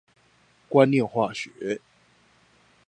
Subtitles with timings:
[0.67, 1.79] 觀念化學